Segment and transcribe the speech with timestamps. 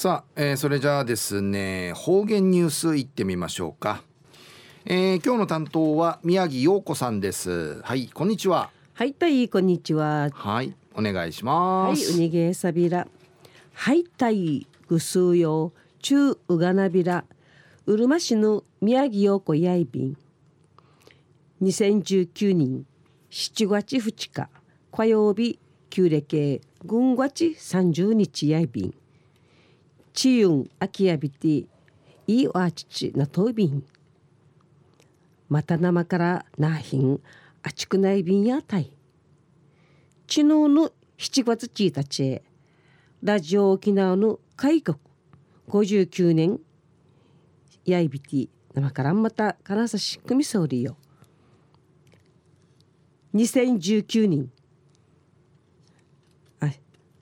[0.00, 4.02] さあ、えー、それじゃあですね方言ニュースいってみましょうか、
[4.86, 7.82] えー、今日の担当は宮城陽子さんです。
[7.82, 8.70] はいこんにちは。
[8.94, 10.30] はいたいこんにちは。
[10.32, 12.10] はいお願いします。
[12.10, 13.06] はいうにげさびら。
[13.74, 17.26] はいたいぐすうよ中うがなびら。
[17.84, 20.16] うるま市の宮城陽子やいびん。
[21.60, 22.86] 2019年
[23.30, 24.48] 7月2日
[24.92, 25.58] 火曜日
[25.90, 28.99] 旧暦軍月30日やいびん
[30.12, 31.66] チユンアキヤビティ
[32.26, 33.84] イワチチナトビン。
[35.48, 37.20] また生からなひん
[37.62, 38.92] あちくないびんやたい。
[40.26, 42.42] 昨日の7月1日
[43.22, 44.98] ラジオ沖縄の開国
[45.68, 46.60] 59年
[47.84, 50.96] やいびて生からまた金指し組総理よ。
[53.34, 54.50] 2019年
[56.58, 56.66] あ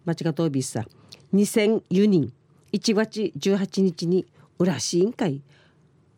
[0.06, 0.86] 間違ったおびさ
[1.34, 2.38] 2004年。
[2.72, 4.27] 1月18日に
[4.58, 5.42] 浦市委員会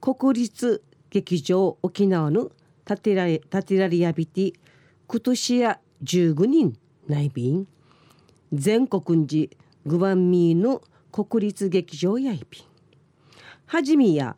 [0.01, 2.51] 国立劇場沖縄の
[2.85, 4.53] 建てられ建てられやびて
[5.07, 6.77] 今年や15人
[7.07, 7.69] 内便
[8.53, 9.49] 全国寺
[9.87, 12.65] グバンミーの国立劇場やいびん。
[13.67, 14.37] はじめや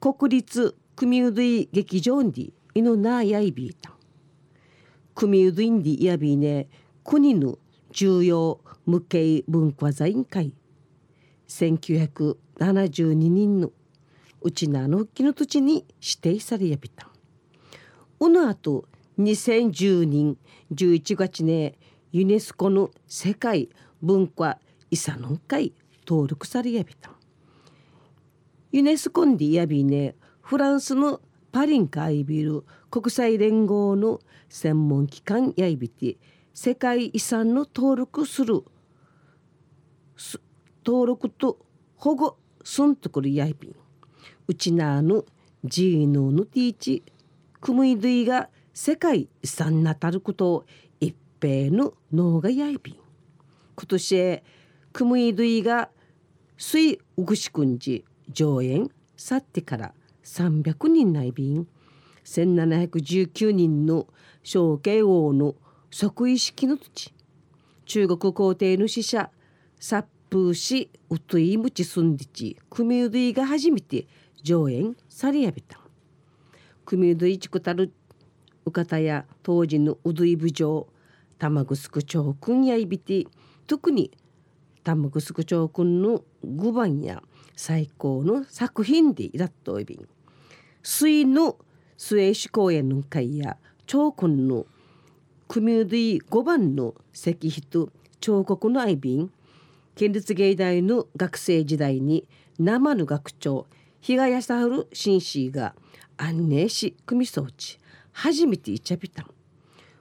[0.00, 3.92] 国立組うどい劇場にいのなやいびた。
[5.14, 6.68] 組うどいんでやびね
[7.04, 7.58] 国の
[7.90, 10.54] 重要無形文化財委員会
[11.52, 13.72] 1972人の
[14.40, 17.10] うちなのきの土地に指定されやびた。
[18.20, 18.86] うのあと
[19.18, 20.38] 2010年
[20.72, 21.74] 11月ね
[22.10, 23.68] ユネスコの世界
[24.00, 24.58] 文化
[24.90, 25.74] 遺産の会
[26.06, 27.10] 登録されやびた。
[28.72, 31.20] ユネスコンディやびねフランスの
[31.52, 36.16] パリンカイビル国際連合の専門機関やいびて
[36.54, 38.64] 世界遺産の登録する
[40.84, 41.58] 登録と
[41.96, 43.76] 保護すんとくるやいびん
[44.48, 45.24] うちなぬ
[45.64, 47.02] ジーノヌティーチ
[47.60, 50.64] クムイドゥイが世界遺産なたることを
[50.98, 52.94] 一平の脳がやいびん。
[52.94, 54.42] 今年
[54.92, 55.88] クムイドゥイが
[56.56, 59.94] 水うぐしくんじ上演去ってから
[60.24, 61.68] 300人内便。
[62.24, 64.06] 1719人の
[64.42, 65.54] 小慶王の
[65.90, 67.12] 即位式の土
[67.84, 69.30] 中国皇帝の使者
[69.78, 74.06] 殺風しうといむちすんでち組うどいが初めて
[74.42, 75.78] 上演されやびた
[76.86, 77.92] 組うどいちくたる
[78.64, 80.88] うかたや当時のうどい部長
[81.38, 83.26] 玉城町君やいびて
[83.66, 84.10] 特に
[84.82, 87.22] 玉城町君の五番や
[87.54, 90.08] 最高の作品でいらっといびん
[90.82, 91.58] 水の
[91.98, 94.64] 末市公園の会や長君の
[95.46, 97.90] 組うどい五番の石碑と
[98.20, 99.30] 彫刻の愛瓶
[99.94, 102.26] 県立芸大の学生時代に
[102.58, 103.66] 生の学長
[104.00, 105.74] 比嘉康春紳士が
[106.16, 107.78] 安寧し組装置
[108.12, 109.26] 初めていちゃびたん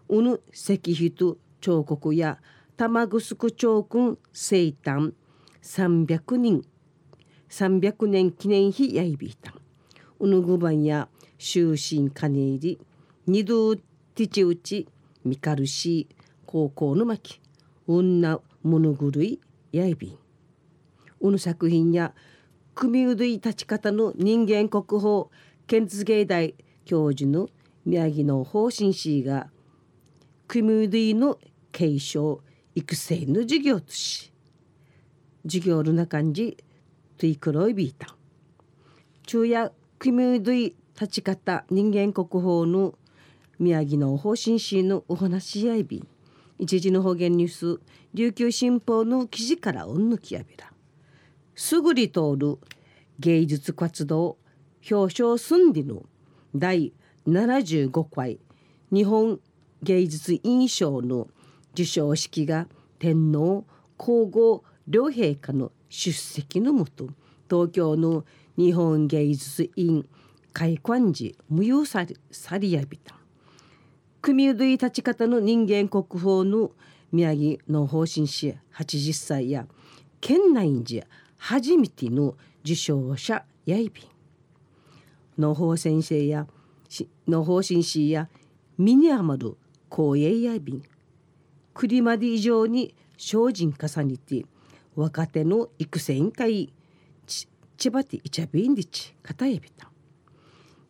[0.10, 2.40] うぬ石碑と彫刻や
[2.78, 5.14] 玉城町君生誕
[5.62, 6.66] 300人
[7.50, 9.62] 300年記念碑やいびいたん。
[10.22, 12.80] うぬぐばんや終身金入り
[13.26, 14.88] 二度ティチウチ
[15.26, 16.16] ミカルシー
[16.46, 17.42] 高校の巻
[17.88, 19.42] 女物狂い
[19.72, 20.18] やいびん。
[21.22, 22.14] うぬ作品や
[22.74, 25.28] 組うどい立ち方の人間国宝
[25.68, 26.56] 県立芸大
[26.86, 27.50] 教授の
[27.86, 29.50] 宮城の方針氏が
[30.48, 31.38] 組うどいの
[31.72, 32.42] 継承
[32.76, 34.32] 育成の授業とし
[35.44, 36.58] 授業の中に
[37.18, 38.16] トイクロイビータ
[39.28, 42.96] 昼夜組うどい立ち方人間国宝の
[43.60, 46.08] 宮城の方針氏のお話やいびん。
[46.62, 47.82] 一時の方言ニュース。
[48.14, 50.72] 琉球新報の記事からおんぬきやびら
[51.56, 52.60] すぐり通る
[53.18, 54.38] 芸術活動
[54.92, 56.04] 表彰寸理の
[56.56, 56.94] 第
[57.28, 58.38] 75回
[58.92, 59.40] 日本
[59.82, 61.30] 芸術院賞の
[61.72, 62.68] 授賞式が
[63.00, 63.66] 天皇
[63.98, 67.08] 皇后両陛下の出席のもと
[67.50, 68.24] 東京の
[68.56, 70.06] 日本芸術院
[70.54, 73.21] 開館時無用さりやびた。
[74.22, 76.72] 組うどい立ち方の人間国宝の
[77.12, 79.66] 宮城の方針師80歳や
[80.20, 81.08] 県内寺
[81.38, 84.06] 初めての受賞者やいびん。
[85.42, 86.46] の方先生や
[87.28, 88.30] の方針師や
[88.78, 89.58] 身に余る
[89.90, 90.84] 光栄やいびん。
[91.74, 94.46] 栗まで以上に精進重ねて
[94.96, 96.72] 若手の育成委員会
[97.26, 99.90] 千葉ていちゃびんでちかたやびた。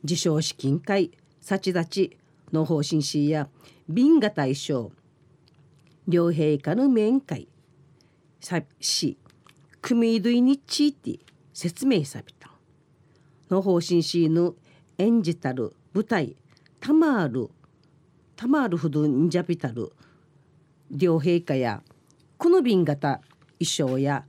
[0.04, 2.18] 受賞式委員会幸立ち
[2.52, 3.48] の方針師や
[3.88, 4.92] 瓶が大賞
[6.08, 7.48] 両陛下の面会
[8.80, 9.18] し
[9.82, 11.20] 組類について
[11.54, 12.52] 説明さびた。
[13.50, 14.56] の方針しぬ
[14.98, 16.36] 演じたる舞台
[16.80, 17.50] たまる
[18.36, 19.92] たまるほどんじゃびたる
[20.90, 21.84] 両陛下や
[22.38, 23.22] この瓶型
[23.60, 24.24] 衣装や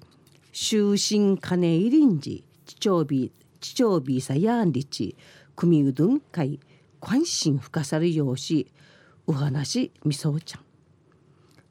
[0.52, 5.16] 終身金入りんじ地長日地長日さやんりち
[5.54, 6.58] 組うどん会
[7.04, 8.68] 関心深さるようし
[9.26, 10.62] お話みそうちゃん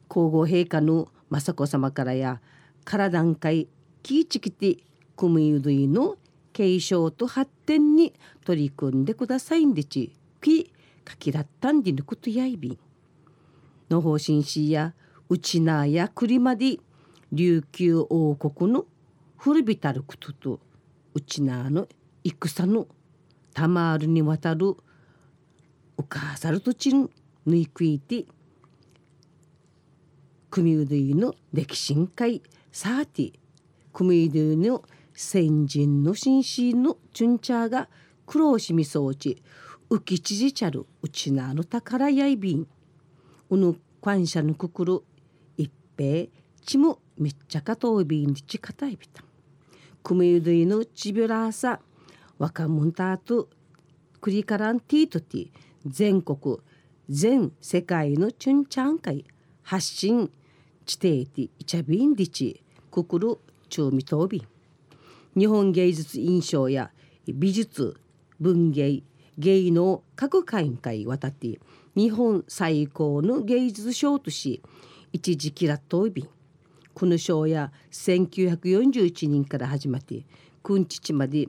[0.09, 2.41] 皇后陛下の雅子様からや
[2.83, 3.69] から段階
[4.03, 4.77] きいちきて
[5.15, 6.17] 組うどいの
[6.51, 8.13] 継承と発展に
[8.43, 10.65] 取り組んでくださいんでちき
[11.05, 12.77] かきらったんでぬことやいびん。
[13.89, 14.93] の方針しや
[15.29, 16.77] うちなやくりまで
[17.31, 18.85] 琉球王国の
[19.37, 20.59] 古びたることと
[21.13, 21.87] うちなの
[22.23, 22.87] 戦の
[23.53, 24.75] たまるにわたる
[26.01, 27.11] お母さるとちん
[27.45, 28.25] ぬいくいて
[30.49, 33.33] 組うどいの歴史会サーティ
[33.93, 34.83] 組うどいの
[35.13, 37.87] 先人の紳士のチュンチャーが
[38.25, 39.43] 苦労しみそうち
[39.91, 42.67] 浮きちじちゃるうちなの宝やいびん。
[43.51, 45.03] うぬ感謝のくくる
[45.55, 46.29] 一平
[46.65, 49.23] ちもめっちゃかとうびんちかたいびた。
[50.01, 51.79] 組うどいのちびらさ
[52.39, 53.49] 若者たと
[54.19, 55.51] クリカランティートティ
[55.85, 56.59] 全国
[57.09, 59.25] 全世界のチュンチャン会
[59.63, 60.31] 発信
[60.85, 63.37] 地底ティイチャビンディチくくる
[63.69, 64.45] チューミトービ
[65.37, 66.91] 日本芸術印象や
[67.27, 67.95] 美術
[68.39, 69.03] 文芸
[69.37, 71.59] 芸能各会員会渡って
[71.95, 74.61] 日本最高の芸術賞とし
[75.13, 76.29] 一時期ラットービン
[76.93, 80.23] この賞や1941人から始まって
[80.63, 81.47] 君父まで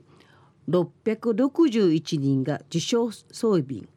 [0.69, 3.87] 661人が受賞総便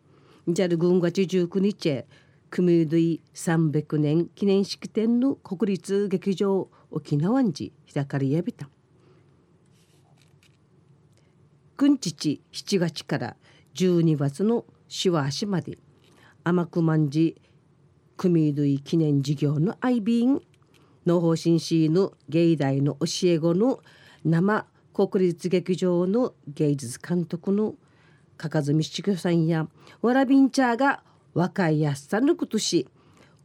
[0.48, 2.04] ジャル軍月19日
[2.50, 8.68] 組みい300年記念式典の国立劇場沖縄んじ開かれやびた。
[11.76, 13.36] 君父7月から
[13.74, 15.78] 12月のしわしまで
[16.44, 17.34] 天久万寺
[18.16, 20.40] 組み記念事業の愛便
[21.06, 23.80] 農法新市の芸大の教え子の
[24.24, 24.64] 生
[24.94, 27.74] 国立劇場の芸術監督の
[28.36, 29.68] かかずみしきさんや
[30.02, 31.02] わらびんちゃーが
[31.34, 32.86] 若いやっさのことし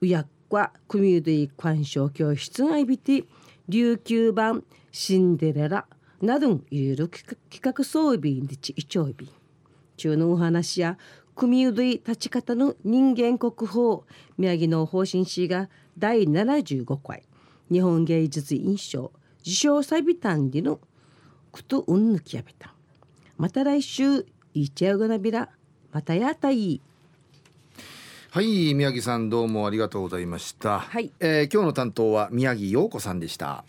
[0.01, 3.23] うやっか組みで鑑賞教室がいびて
[3.69, 5.85] 琉球版シンデレラ
[6.21, 9.29] などいろいろ企画装備でちいちょいび。
[9.97, 10.97] 中のお話や
[11.35, 14.01] 組みで立ち方の人間国宝
[14.37, 17.23] 宮城の方針誌が第75回
[17.71, 19.11] 日本芸術院賞
[19.41, 20.79] 受賞サビタンディの
[21.51, 22.73] くとうんぬきやべた。
[23.37, 25.49] また来週いっちゃうがなびら
[25.91, 26.81] またやたい。
[28.31, 31.11] はい宮城さんどうもありがとうございました、はい。
[31.19, 33.65] えー今日の担当は宮城陽子さんでした